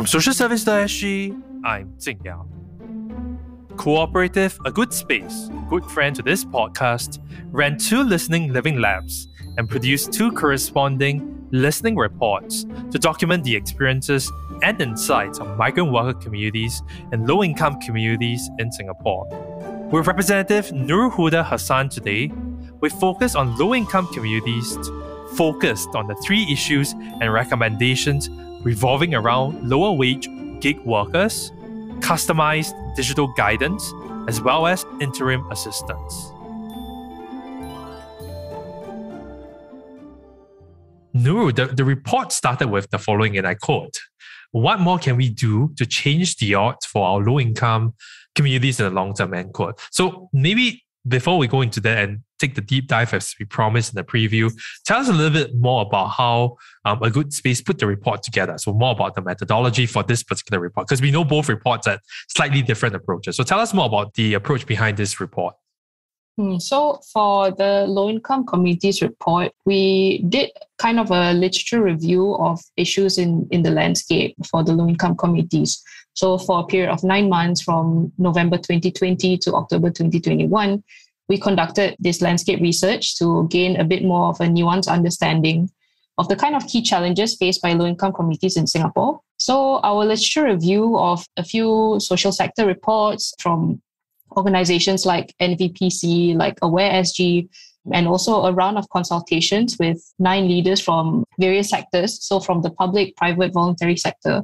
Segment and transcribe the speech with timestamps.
[0.00, 2.48] From Social Service SG, I'm Jing Yao.
[3.76, 7.18] Cooperative, a good space, good friend to this podcast,
[7.50, 9.28] ran two listening living labs
[9.58, 14.32] and produced two corresponding listening reports to document the experiences
[14.62, 16.82] and insights of migrant worker communities
[17.12, 19.28] and low income communities in Singapore.
[19.92, 22.32] With Representative Nurulhuda Hassan today,
[22.80, 24.78] we focus on low income communities,
[25.34, 28.30] focused on the three issues and recommendations
[28.62, 30.28] revolving around lower wage
[30.60, 31.50] gig workers,
[32.00, 33.92] customized digital guidance,
[34.28, 36.32] as well as interim assistance.
[41.14, 43.98] Nurul, the, the report started with the following, and I quote
[44.52, 47.94] What more can we do to change the odds for our low income
[48.34, 49.34] communities in the long term?
[49.34, 49.80] End quote.
[49.90, 53.92] So maybe before we go into that and take the deep dive as we promised
[53.92, 54.52] in the preview,
[54.84, 58.22] tell us a little bit more about how um, a good space put the report
[58.22, 58.56] together.
[58.58, 62.00] So more about the methodology for this particular report, because we know both reports had
[62.28, 63.36] slightly different approaches.
[63.36, 65.54] So tell us more about the approach behind this report.
[66.38, 72.34] Hmm, so for the low income communities report, we did kind of a literature review
[72.36, 75.82] of issues in, in the landscape for the low income communities.
[76.14, 80.82] So for a period of nine months from November 2020 to October 2021,
[81.30, 85.70] we conducted this landscape research to gain a bit more of a nuanced understanding
[86.18, 89.20] of the kind of key challenges faced by low income communities in Singapore.
[89.38, 93.80] So, our literature review of a few social sector reports from
[94.36, 97.48] organizations like NVPC, like Aware SG,
[97.92, 102.22] and also a round of consultations with nine leaders from various sectors.
[102.26, 104.42] So, from the public, private, voluntary sector.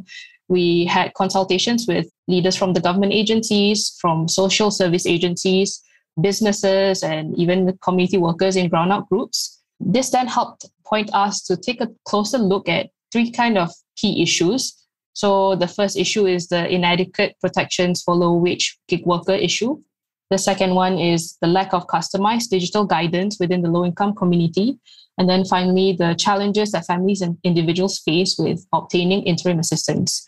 [0.48, 5.82] We had consultations with leaders from the government agencies, from social service agencies,
[6.20, 9.62] businesses, and even community workers in ground up groups.
[9.80, 14.22] This then helped point us to take a closer look at three kind of key
[14.22, 14.86] issues
[15.16, 19.80] so the first issue is the inadequate protections for low wage gig worker issue.
[20.28, 24.78] The second one is the lack of customized digital guidance within the low income community.
[25.16, 30.26] And then finally, the challenges that families and individuals face with obtaining interim assistance.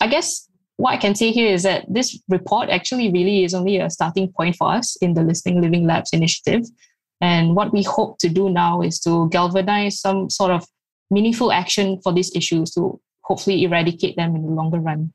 [0.00, 0.48] I guess
[0.80, 4.32] what I can say here is that this report actually really is only a starting
[4.32, 6.64] point for us in the Listening Living Labs initiative.
[7.20, 10.64] And what we hope to do now is to galvanize some sort of
[11.10, 15.12] meaningful action for these issues to hopefully eradicate them in the longer run.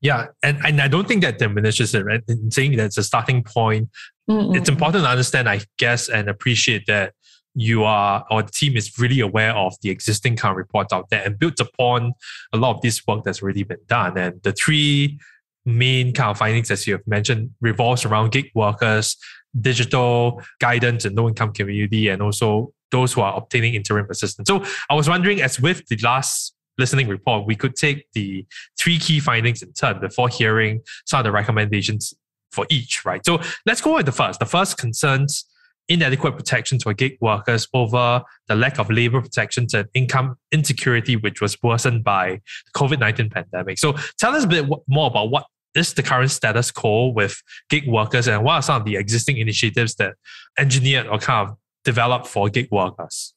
[0.00, 2.22] Yeah, and, and I don't think that diminishes it, right?
[2.26, 3.88] In saying that it's a starting point,
[4.28, 7.14] mm it's important to understand, I guess, and appreciate that
[7.58, 11.22] you are or the team is really aware of the existing of reports out there
[11.24, 12.12] and built upon
[12.52, 14.16] a lot of this work that's already been done.
[14.16, 15.18] And the three
[15.66, 19.16] main kind of findings, as you have mentioned, revolves around gig workers,
[19.60, 24.48] digital guidance and low income community, and also those who are obtaining interim assistance.
[24.48, 28.46] So I was wondering, as with the last listening report, we could take the
[28.78, 32.14] three key findings in turn before hearing some of the recommendations
[32.52, 33.24] for each, right?
[33.26, 34.38] So let's go with the first.
[34.38, 35.44] The first concerns
[35.88, 41.40] inadequate protections for gig workers over the lack of labor protections and income insecurity, which
[41.40, 43.78] was worsened by the COVID 19 pandemic.
[43.78, 47.88] So tell us a bit more about what is the current status quo with gig
[47.88, 50.14] workers and what are some of the existing initiatives that
[50.58, 53.34] engineered or kind of developed for gig workers?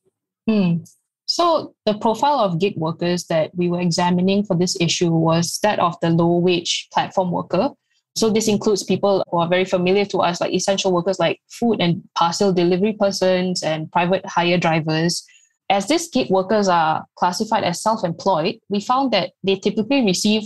[0.47, 0.77] Hmm.
[1.25, 5.79] So the profile of gig workers that we were examining for this issue was that
[5.79, 7.69] of the low wage platform worker.
[8.15, 11.79] So this includes people who are very familiar to us, like essential workers like food
[11.79, 15.25] and parcel delivery persons and private hire drivers.
[15.69, 20.43] As these gig workers are classified as self-employed, we found that they typically receive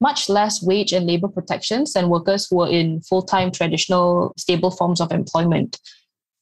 [0.00, 5.00] much less wage and labor protections than workers who are in full-time traditional stable forms
[5.00, 5.80] of employment.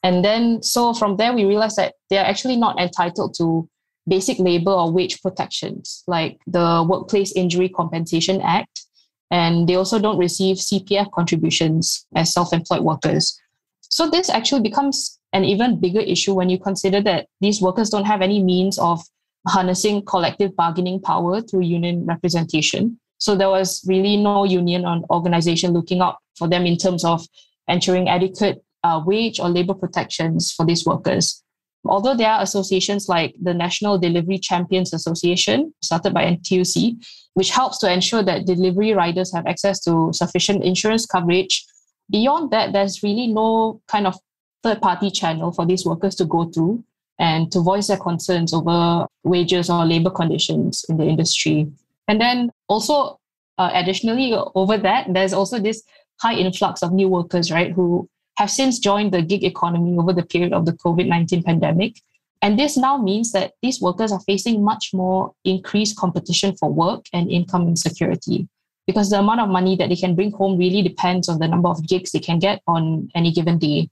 [0.02, 3.68] And then so from there we realized that they are actually not entitled to
[4.06, 8.82] basic labor or wage protections like the Workplace Injury Compensation Act.
[9.30, 13.38] And they also don't receive CPF contributions as self employed workers.
[13.82, 18.04] So this actually becomes an even bigger issue when you consider that these workers don't
[18.04, 19.02] have any means of
[19.48, 22.98] harnessing collective bargaining power through union representation.
[23.18, 27.26] So there was really no union or organization looking out for them in terms of
[27.68, 31.42] ensuring adequate uh, wage or labor protections for these workers.
[31.88, 37.04] Although there are associations like the National Delivery Champions Association, started by NTUC,
[37.34, 41.64] which helps to ensure that delivery riders have access to sufficient insurance coverage,
[42.10, 44.16] beyond that, there's really no kind of
[44.62, 46.82] third party channel for these workers to go through
[47.18, 51.66] and to voice their concerns over wages or labor conditions in the industry.
[52.08, 53.18] And then also,
[53.58, 55.82] uh, additionally, over that, there's also this
[56.20, 60.24] high influx of new workers, right, who have since joined the gig economy over the
[60.24, 62.00] period of the COVID 19 pandemic.
[62.42, 67.06] And this now means that these workers are facing much more increased competition for work
[67.12, 68.48] and income insecurity
[68.86, 71.68] because the amount of money that they can bring home really depends on the number
[71.68, 73.88] of gigs they can get on any given day.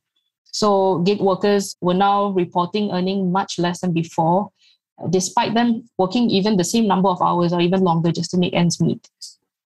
[0.52, 4.50] So gig workers were now reporting earning much less than before,
[5.10, 8.54] despite them working even the same number of hours or even longer just to make
[8.54, 9.08] ends meet.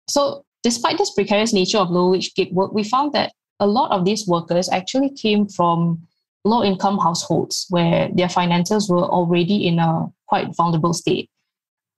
[0.08, 3.90] So despite this precarious nature of low wage gig work, we found that a lot
[3.90, 6.06] of these workers actually came from
[6.44, 11.28] low income households where their finances were already in a quite vulnerable state.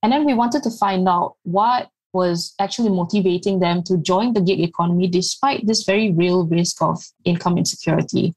[0.02, 4.40] And then we wanted to find out what was actually motivating them to join the
[4.40, 8.34] gig economy despite this very real risk of income insecurity.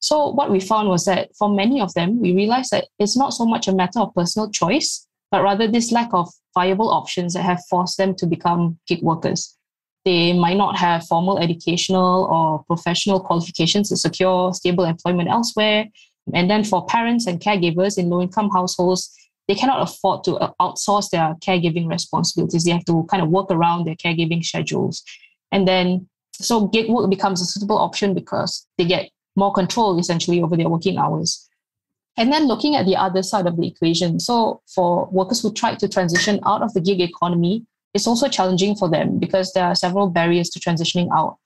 [0.00, 3.32] So, what we found was that for many of them, we realized that it's not
[3.32, 7.42] so much a matter of personal choice, but rather this lack of viable options that
[7.42, 9.56] have forced them to become gig workers.
[10.04, 15.86] They might not have formal educational or professional qualifications to secure stable employment elsewhere.
[16.32, 19.10] And then for parents and caregivers in low income households,
[19.48, 22.64] they cannot afford to outsource their caregiving responsibilities.
[22.64, 25.02] They have to kind of work around their caregiving schedules.
[25.52, 30.42] And then, so gig work becomes a suitable option because they get more control essentially
[30.42, 31.48] over their working hours.
[32.16, 34.20] And then looking at the other side of the equation.
[34.20, 38.74] So for workers who try to transition out of the gig economy, it's also challenging
[38.76, 41.38] for them because there are several barriers to transitioning out.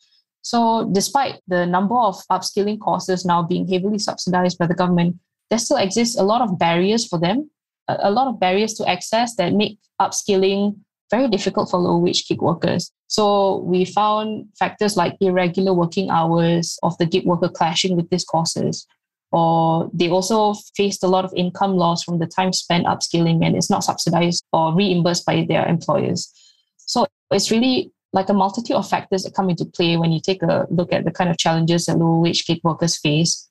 [0.43, 5.17] So despite the number of upskilling courses now being heavily subsidized by the government,
[5.51, 7.51] there still exists a lot of barriers for them
[7.89, 10.77] a lot of barriers to access that make upskilling
[11.11, 12.93] very difficult for low wage gig workers.
[13.07, 18.25] So we found factors like irregular working hours of the gig worker clashing with these
[18.25, 18.87] courses.
[19.31, 23.57] Or they also faced a lot of income loss from the time spent upskilling and
[23.57, 26.33] it's not subsidized or reimbursed by their employers.
[26.79, 30.43] So it's really like a multitude of factors that come into play when you take
[30.43, 33.49] a look at the kind of challenges that low wage gig workers face.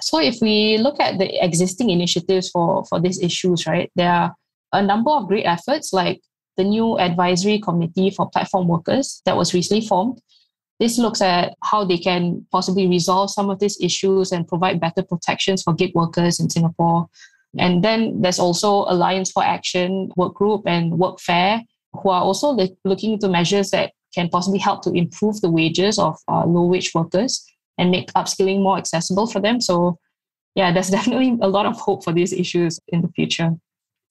[0.00, 4.34] So if we look at the existing initiatives for, for these issues, right, there are
[4.72, 6.22] a number of great efforts like
[6.56, 10.20] the new advisory committee for platform workers that was recently formed.
[10.78, 15.02] This looks at how they can possibly resolve some of these issues and provide better
[15.02, 17.08] protections for gig workers in Singapore.
[17.58, 21.64] And then there's also Alliance for Action Work Group and Workfare,
[21.94, 26.16] who are also looking into measures that can possibly help to improve the wages of
[26.28, 27.44] uh, low wage workers
[27.76, 29.60] and make upskilling more accessible for them.
[29.60, 29.98] So,
[30.54, 33.52] yeah, there's definitely a lot of hope for these issues in the future.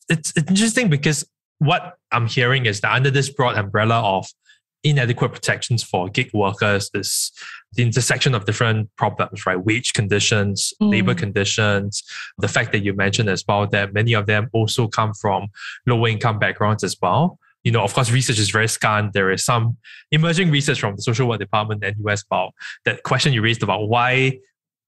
[0.10, 1.26] It's interesting because
[1.60, 4.28] what I'm hearing is that under this broad umbrella of
[4.84, 7.32] inadequate protections for gig workers is
[7.74, 9.64] the intersection of different problems, right?
[9.64, 10.92] Wage conditions, mm.
[10.92, 12.04] labor conditions,
[12.38, 15.48] the fact that you mentioned as well that many of them also come from
[15.86, 19.12] lower income backgrounds as well you know, of course, research is very scant.
[19.12, 19.76] There is some
[20.14, 22.54] emerging research from the social work department and US about
[22.86, 24.40] that question you raised about why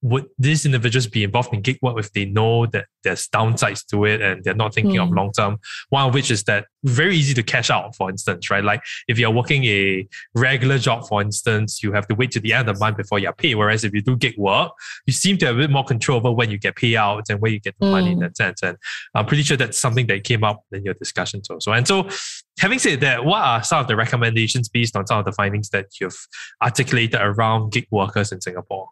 [0.02, 4.04] would these individuals be involved in gig work if they know that there's downsides to
[4.06, 5.02] it and they're not thinking mm.
[5.02, 5.58] of long term?
[5.90, 8.64] One of which is that very easy to cash out, for instance, right?
[8.64, 12.54] Like if you're working a regular job, for instance, you have to wait to the
[12.54, 13.56] end of the month before you're paid.
[13.56, 14.72] Whereas if you do gig work,
[15.06, 17.50] you seem to have a bit more control over when you get payouts and where
[17.50, 17.90] you get the mm.
[17.90, 18.22] money in hmm.
[18.22, 18.62] that sense.
[18.62, 18.78] And
[19.14, 21.72] I'm pretty sure that's something that came up in your discussions also.
[21.72, 22.08] And so
[22.58, 25.68] having said that, what are some of the recommendations based on some of the findings
[25.70, 26.26] that you've
[26.62, 28.88] articulated around gig workers in Singapore?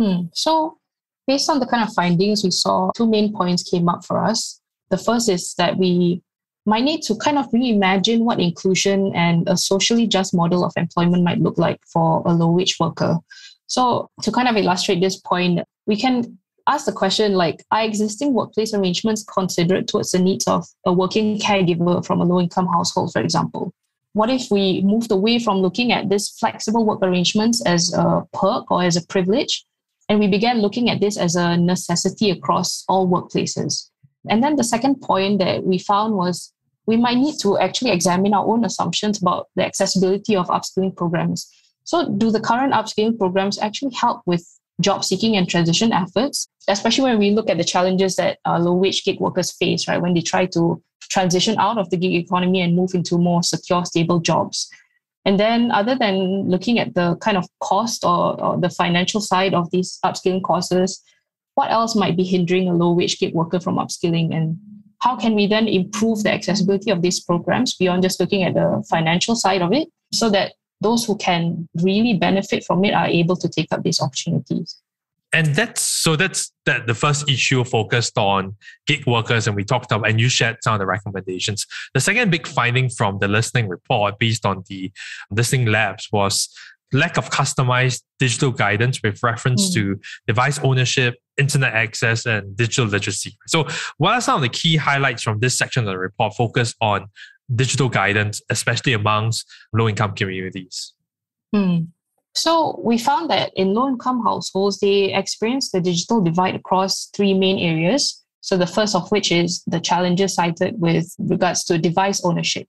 [0.00, 0.22] Hmm.
[0.32, 0.78] So,
[1.26, 4.58] based on the kind of findings we saw, two main points came up for us.
[4.88, 6.22] The first is that we
[6.64, 11.22] might need to kind of reimagine what inclusion and a socially just model of employment
[11.22, 13.18] might look like for a low wage worker.
[13.66, 18.32] So, to kind of illustrate this point, we can ask the question like, are existing
[18.32, 23.12] workplace arrangements considerate towards the needs of a working caregiver from a low income household,
[23.12, 23.74] for example?
[24.14, 28.70] What if we moved away from looking at these flexible work arrangements as a perk
[28.70, 29.64] or as a privilege
[30.10, 33.88] and we began looking at this as a necessity across all workplaces.
[34.28, 36.52] And then the second point that we found was
[36.86, 41.48] we might need to actually examine our own assumptions about the accessibility of upskilling programs.
[41.84, 44.44] So, do the current upskilling programs actually help with
[44.80, 48.74] job seeking and transition efforts, especially when we look at the challenges that uh, low
[48.74, 50.02] wage gig workers face, right?
[50.02, 53.84] When they try to transition out of the gig economy and move into more secure,
[53.84, 54.68] stable jobs.
[55.24, 59.52] And then, other than looking at the kind of cost or, or the financial side
[59.52, 61.02] of these upskilling courses,
[61.54, 64.34] what else might be hindering a low wage gig worker from upskilling?
[64.34, 64.58] And
[65.00, 68.82] how can we then improve the accessibility of these programs beyond just looking at the
[68.88, 73.36] financial side of it so that those who can really benefit from it are able
[73.36, 74.80] to take up these opportunities?
[75.32, 78.56] And that's so that's that the first issue focused on
[78.86, 82.30] gig workers and we talked about and you shared some of the recommendations the second
[82.30, 84.90] big finding from the listening report based on the
[85.30, 86.48] listening labs was
[86.92, 89.74] lack of customized digital guidance with reference mm.
[89.74, 93.36] to device ownership internet access and digital literacy.
[93.46, 93.66] So,
[93.98, 97.06] what are some of the key highlights from this section of the report focused on
[97.54, 100.94] digital guidance, especially amongst low income communities?
[101.54, 101.84] Hmm.
[102.34, 107.34] So, we found that in low income households, they experience the digital divide across three
[107.34, 108.24] main areas.
[108.40, 112.68] So, the first of which is the challenges cited with regards to device ownership.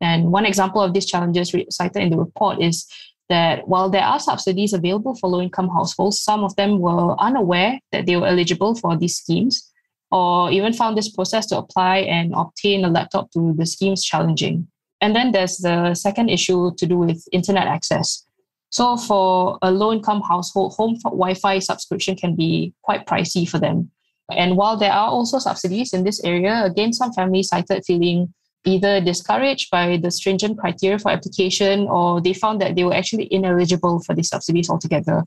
[0.00, 2.86] And one example of these challenges cited in the report is
[3.28, 7.78] that while there are subsidies available for low income households, some of them were unaware
[7.92, 9.72] that they were eligible for these schemes
[10.10, 14.68] or even found this process to apply and obtain a laptop to the schemes challenging.
[15.00, 18.26] And then there's the second issue to do with internet access.
[18.72, 23.58] So, for a low income household, home Wi Fi subscription can be quite pricey for
[23.58, 23.90] them.
[24.30, 28.32] And while there are also subsidies in this area, again, some families cited feeling
[28.64, 33.28] either discouraged by the stringent criteria for application or they found that they were actually
[33.30, 35.24] ineligible for the subsidies altogether.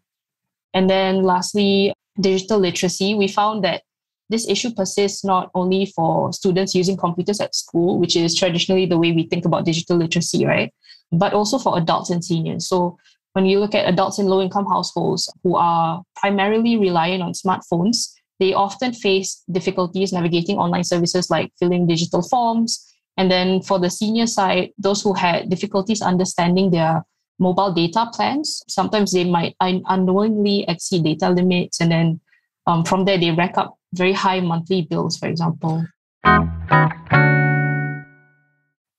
[0.74, 3.14] And then lastly, digital literacy.
[3.14, 3.84] We found that
[4.30, 8.98] this issue persists not only for students using computers at school, which is traditionally the
[8.98, 10.74] way we think about digital literacy, right?
[11.12, 12.68] But also for adults and seniors.
[12.68, 12.98] So
[13.36, 18.14] when you look at adults in low income households who are primarily relying on smartphones,
[18.40, 23.90] they often face difficulties navigating online services like filling digital forms, and then for the
[23.90, 27.06] senior side, those who had difficulties understanding their
[27.38, 31.82] mobile data plans, sometimes they might unknowingly exceed data limits.
[31.82, 32.20] And then
[32.68, 35.86] um, from there, they rack up very high monthly bills, for example.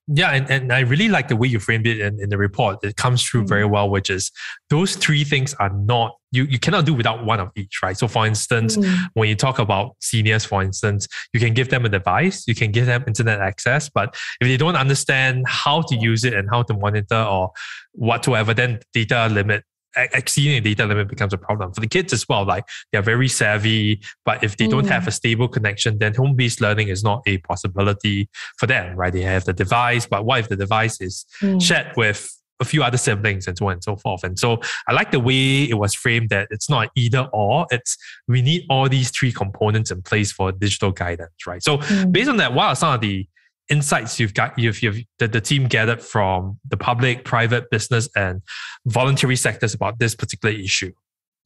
[0.09, 2.79] Yeah, and, and I really like the way you framed it in, in the report.
[2.85, 3.49] It comes through mm.
[3.49, 4.31] very well, which is
[4.71, 7.99] those three things are not, you, you cannot do without one of each, right?
[7.99, 8.97] So, for instance, mm.
[9.15, 12.71] when you talk about seniors, for instance, you can give them a device, you can
[12.71, 16.63] give them internet access, but if they don't understand how to use it and how
[16.63, 17.51] to monitor or
[17.93, 19.65] whatsoever, then data limit
[19.97, 22.45] exceeding the data limit becomes a problem for the kids as well.
[22.45, 24.71] Like they're very savvy, but if they mm.
[24.71, 28.97] don't have a stable connection, then home based learning is not a possibility for them,
[28.97, 29.13] right?
[29.13, 31.61] They have the device, but what if the device is mm.
[31.61, 34.25] shared with a few other siblings and so on and so forth.
[34.25, 37.99] And so I like the way it was framed that it's not either or, it's
[38.29, 41.63] we need all these three components in place for digital guidance, right?
[41.63, 42.13] So mm.
[42.13, 43.27] based on that, what are some of the
[43.69, 48.43] insights you've got you've, you've the, the team gathered from the public private business and
[48.87, 50.93] voluntary sectors about this particular issue.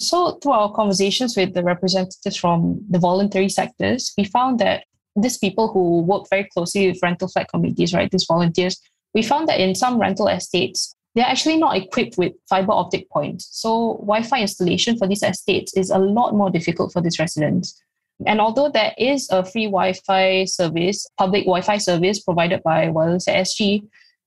[0.00, 4.84] So through our conversations with the representatives from the voluntary sectors we found that
[5.16, 8.80] these people who work very closely with rental flat communities right these volunteers
[9.14, 13.48] we found that in some rental estates they're actually not equipped with fiber optic points.
[13.50, 17.82] So wi-fi installation for these estates is a lot more difficult for these residents
[18.26, 23.86] and although there is a free Wi-Fi service, public Wi-Fi service provided by Wireless SG,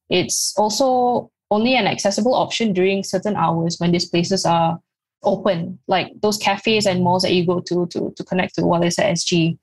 [0.09, 4.79] it's also only an accessible option during certain hours when these places are
[5.23, 8.97] open, like those cafes and malls that you go to to, to connect to Wireless
[8.97, 9.57] SG.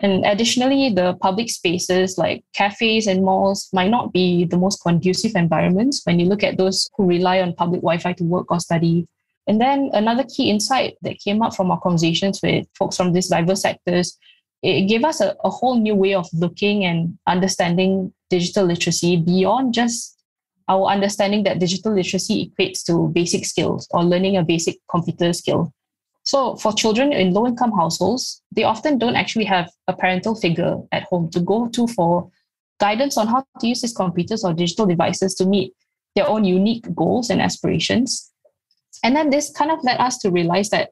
[0.00, 5.32] And additionally, the public spaces like cafes and malls might not be the most conducive
[5.34, 8.60] environments when you look at those who rely on public Wi Fi to work or
[8.60, 9.06] study.
[9.50, 13.26] And then another key insight that came up from our conversations with folks from these
[13.26, 14.16] diverse sectors,
[14.62, 19.74] it gave us a, a whole new way of looking and understanding digital literacy beyond
[19.74, 20.22] just
[20.68, 25.74] our understanding that digital literacy equates to basic skills or learning a basic computer skill.
[26.22, 30.76] So, for children in low income households, they often don't actually have a parental figure
[30.92, 32.30] at home to go to for
[32.78, 35.74] guidance on how to use these computers or digital devices to meet
[36.14, 38.29] their own unique goals and aspirations.
[39.02, 40.90] And then this kind of led us to realize that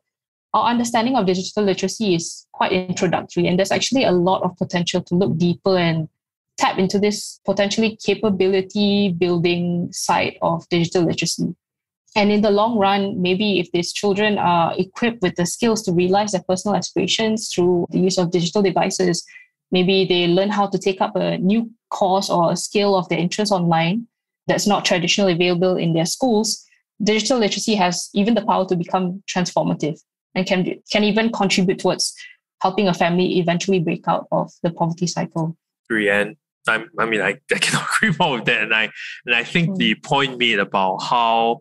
[0.54, 5.02] our understanding of digital literacy is quite introductory, and there's actually a lot of potential
[5.02, 6.08] to look deeper and
[6.56, 11.54] tap into this potentially capability building side of digital literacy.
[12.16, 15.92] And in the long run, maybe if these children are equipped with the skills to
[15.92, 19.24] realize their personal aspirations through the use of digital devices,
[19.70, 23.18] maybe they learn how to take up a new course or a skill of their
[23.18, 24.06] interest online
[24.46, 26.64] that's not traditionally available in their schools,
[27.02, 30.00] digital literacy has even the power to become transformative
[30.34, 32.14] and can can even contribute towards
[32.62, 35.56] helping a family eventually break out of the poverty cycle.
[35.88, 36.36] Brienne,
[36.66, 38.90] I, I mean, I, I cannot agree more with that, and I
[39.26, 39.76] and I think mm.
[39.76, 41.60] the point made about how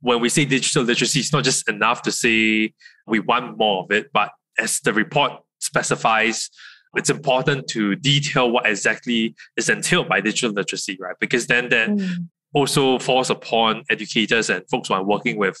[0.00, 2.74] when we say digital literacy, it's not just enough to say
[3.06, 6.50] we want more of it, but as the report specifies,
[6.94, 11.16] it's important to detail what exactly is entailed by digital literacy, right?
[11.18, 15.60] Because then that mm also falls upon educators and folks who are working with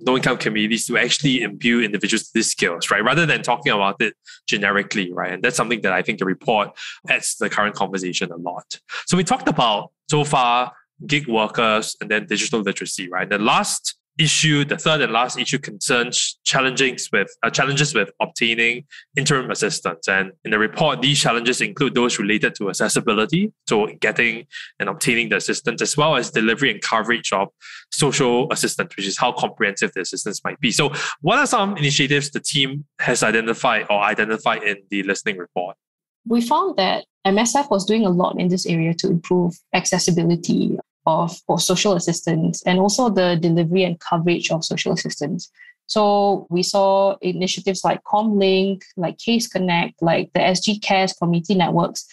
[0.00, 3.02] low income communities to actually imbue individuals with these skills, right?
[3.02, 4.14] Rather than talking about it
[4.46, 5.32] generically, right?
[5.32, 6.70] And that's something that I think the report
[7.08, 8.80] adds to the current conversation a lot.
[9.06, 10.72] So we talked about so far
[11.06, 13.28] gig workers and then digital literacy, right?
[13.28, 18.84] The last issue, the third and last issue concerns challenges with uh, challenges with obtaining
[19.16, 20.08] interim assistance.
[20.08, 24.46] And in the report, these challenges include those related to accessibility, so getting
[24.78, 27.48] and obtaining the assistance, as well as delivery and coverage of
[27.90, 30.70] social assistance, which is how comprehensive the assistance might be.
[30.70, 35.76] So, what are some initiatives the team has identified or identified in the listening report?
[36.26, 41.40] We found that MSF was doing a lot in this area to improve accessibility of
[41.58, 45.50] social assistance and also the delivery and coverage of social assistance.
[45.86, 52.06] So we saw initiatives like ComLink, like Case Connect, like the SG Cares community networks.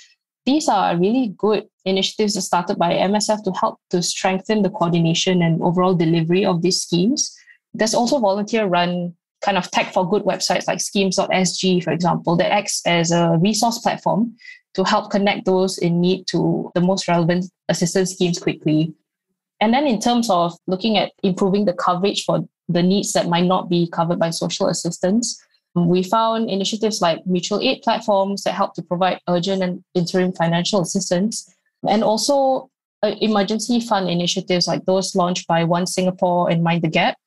[0.45, 5.61] These are really good initiatives started by MSF to help to strengthen the coordination and
[5.61, 7.35] overall delivery of these schemes.
[7.73, 12.51] There's also volunteer run kind of tech for good websites like schemes.sg, for example, that
[12.51, 14.35] acts as a resource platform
[14.73, 18.93] to help connect those in need to the most relevant assistance schemes quickly.
[19.61, 23.45] And then, in terms of looking at improving the coverage for the needs that might
[23.45, 25.41] not be covered by social assistance,
[25.75, 30.81] we found initiatives like mutual aid platforms that help to provide urgent and interim financial
[30.81, 31.53] assistance,
[31.87, 32.69] and also
[33.03, 37.17] uh, emergency fund initiatives like those launched by One Singapore and Mind the Gap.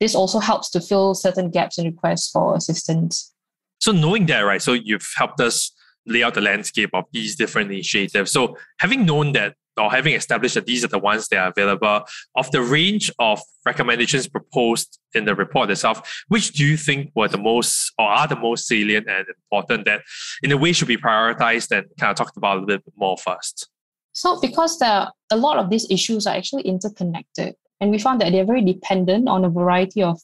[0.00, 3.32] This also helps to fill certain gaps in requests for assistance.
[3.78, 4.60] So, knowing that, right?
[4.60, 5.72] So, you've helped us
[6.06, 8.32] lay out the landscape of these different initiatives.
[8.32, 12.04] So having known that or having established that these are the ones that are available,
[12.34, 17.28] of the range of recommendations proposed in the report itself, which do you think were
[17.28, 20.02] the most or are the most salient and important that
[20.42, 23.16] in a way should be prioritized and kind of talked about a little bit more
[23.16, 23.68] first?
[24.12, 28.20] So because there are, a lot of these issues are actually interconnected, and we found
[28.20, 30.20] that they're very dependent on a variety of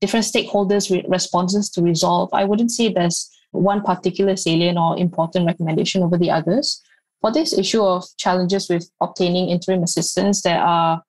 [0.00, 2.30] different stakeholders' re- responses to resolve.
[2.32, 6.80] I wouldn't say there's one particular salient or important recommendation over the others.
[7.20, 11.02] For this issue of challenges with obtaining interim assistance, there are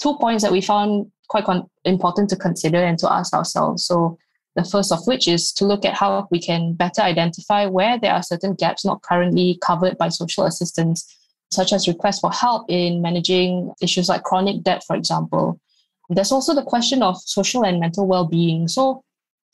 [0.00, 3.84] two points that we found quite con- important to consider and to ask ourselves.
[3.84, 4.18] So,
[4.54, 8.14] the first of which is to look at how we can better identify where there
[8.14, 11.14] are certain gaps not currently covered by social assistance,
[11.50, 15.60] such as requests for help in managing issues like chronic debt, for example.
[16.08, 18.68] There's also the question of social and mental well being.
[18.68, 19.02] So,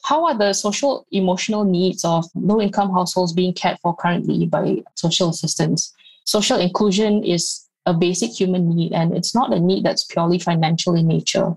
[0.05, 4.83] how are the social emotional needs of low income households being cared for currently by
[4.97, 5.95] social assistance?
[6.25, 10.95] Social inclusion is a basic human need and it's not a need that's purely financial
[10.95, 11.55] in nature.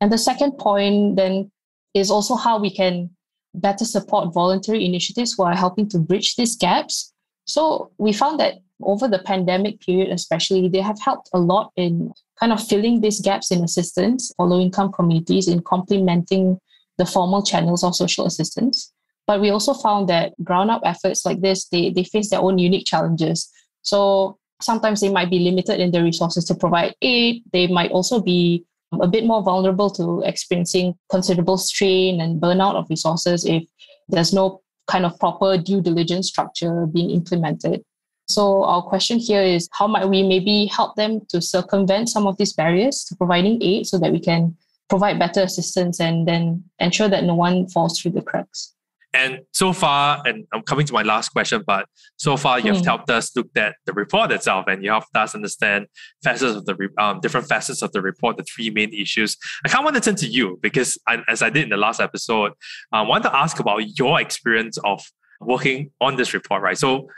[0.00, 1.50] And the second point then
[1.94, 3.10] is also how we can
[3.54, 7.12] better support voluntary initiatives who are helping to bridge these gaps.
[7.46, 12.12] So we found that over the pandemic period, especially, they have helped a lot in
[12.38, 16.58] kind of filling these gaps in assistance for low income communities in complementing
[16.98, 18.92] the formal channels of social assistance.
[19.26, 22.58] But we also found that ground up efforts like this, they, they face their own
[22.58, 23.48] unique challenges.
[23.82, 27.42] So sometimes they might be limited in their resources to provide aid.
[27.52, 28.64] They might also be
[29.00, 33.62] a bit more vulnerable to experiencing considerable strain and burnout of resources if
[34.08, 37.84] there's no kind of proper due diligence structure being implemented.
[38.30, 42.36] So our question here is how might we maybe help them to circumvent some of
[42.36, 44.56] these barriers to providing aid so that we can
[44.88, 48.74] provide better assistance and then ensure that no one falls through the cracks.
[49.12, 52.84] And so far, and I'm coming to my last question, but so far you've mm.
[52.84, 55.86] helped us look at the report itself, and you helped us understand
[56.22, 59.36] facets of the um, different facets of the report, the three main issues.
[59.64, 61.76] I kind of want to turn to you because, I, as I did in the
[61.76, 62.52] last episode,
[62.92, 65.04] I want to ask about your experience of
[65.40, 66.62] working on this report.
[66.62, 67.08] Right, so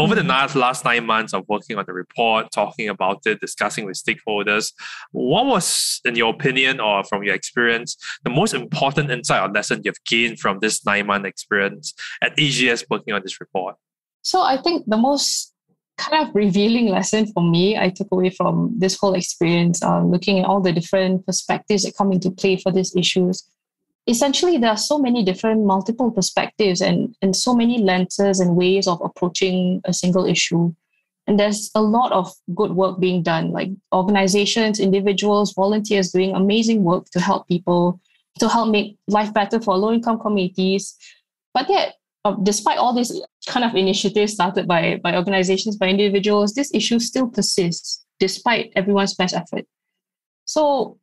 [0.00, 0.58] over the mm-hmm.
[0.58, 4.72] last nine months of working on the report, talking about it, discussing with stakeholders,
[5.12, 9.82] what was, in your opinion or from your experience, the most important insight or lesson
[9.84, 13.76] you've gained from this nine month experience at AGS working on this report?
[14.22, 15.52] So I think the most
[15.98, 20.38] kind of revealing lesson for me I took away from this whole experience, uh, looking
[20.38, 23.44] at all the different perspectives that come into play for these issues,
[24.10, 28.88] essentially there are so many different multiple perspectives and, and so many lenses and ways
[28.88, 30.74] of approaching a single issue.
[31.26, 36.82] And there's a lot of good work being done like organizations individuals volunteers doing amazing
[36.82, 38.00] work to help people
[38.40, 40.96] to help make life better for low income communities.
[41.54, 41.94] But yet
[42.24, 43.12] uh, despite all these
[43.46, 49.14] kind of initiatives started by by organizations by individuals this issue still persists despite everyone's
[49.14, 49.66] best effort.
[50.46, 50.98] So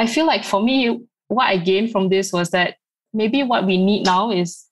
[0.00, 2.76] i feel like for me what I gained from this was that
[3.12, 4.66] maybe what we need now is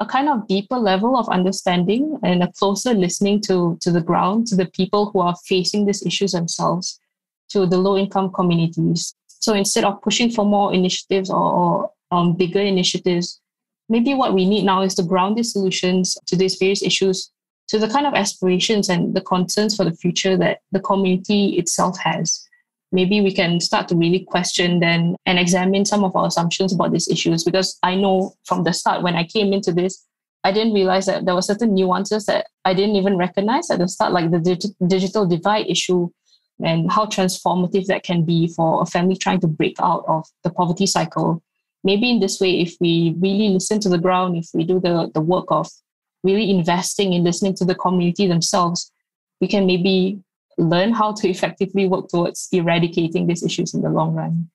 [0.00, 4.46] a kind of deeper level of understanding and a closer listening to, to the ground,
[4.46, 6.98] to the people who are facing these issues themselves,
[7.50, 9.14] to the low income communities.
[9.28, 13.40] So instead of pushing for more initiatives or, or um, bigger initiatives,
[13.88, 17.30] maybe what we need now is to ground these solutions to these various issues
[17.68, 21.96] to the kind of aspirations and the concerns for the future that the community itself
[21.98, 22.48] has.
[22.92, 26.92] Maybe we can start to really question then and examine some of our assumptions about
[26.92, 27.44] these issues.
[27.44, 30.06] Because I know from the start when I came into this,
[30.42, 33.88] I didn't realize that there were certain nuances that I didn't even recognize at the
[33.88, 36.08] start, like the dig- digital divide issue
[36.62, 40.50] and how transformative that can be for a family trying to break out of the
[40.50, 41.42] poverty cycle.
[41.84, 45.10] Maybe in this way, if we really listen to the ground, if we do the,
[45.14, 45.68] the work of
[46.22, 48.92] really investing in listening to the community themselves,
[49.40, 50.20] we can maybe
[50.60, 54.50] learn how to effectively work towards eradicating these issues in the long run.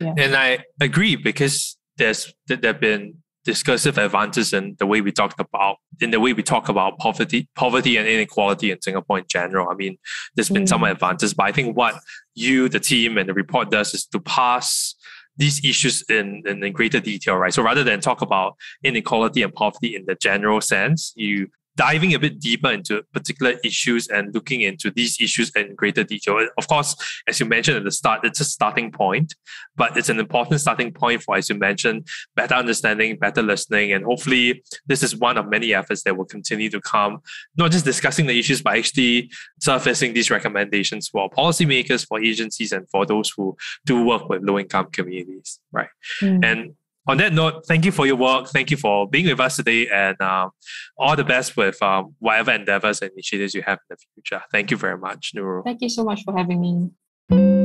[0.00, 0.14] Yeah.
[0.16, 5.40] And I agree because there's there have been discursive advances in the way we talked
[5.40, 9.68] about in the way we talk about poverty poverty and inequality in Singapore in general.
[9.70, 9.96] I mean,
[10.34, 10.68] there's been mm.
[10.68, 11.94] some advances, but I think what
[12.34, 14.94] you, the team, and the report does is to pass
[15.36, 17.54] these issues in, in, in greater detail, right?
[17.54, 22.18] So rather than talk about inequality and poverty in the general sense, you diving a
[22.18, 26.46] bit deeper into particular issues and looking into these issues in greater detail.
[26.58, 26.94] Of course,
[27.26, 29.34] as you mentioned at the start, it's a starting point,
[29.76, 32.06] but it's an important starting point for, as you mentioned,
[32.36, 33.92] better understanding, better listening.
[33.92, 37.20] And hopefully, this is one of many efforts that will continue to come,
[37.56, 39.30] not just discussing the issues, but actually
[39.60, 43.56] surfacing these recommendations for policymakers, for agencies, and for those who
[43.86, 45.88] do work with low income communities, right?
[46.20, 46.44] Mm.
[46.44, 46.74] And
[47.06, 48.48] on that note, thank you for your work.
[48.48, 50.48] Thank you for being with us today, and uh,
[50.96, 54.42] all the best with um, whatever endeavors and initiatives you have in the future.
[54.52, 55.64] Thank you very much, Nurul.
[55.64, 57.61] Thank you so much for having me.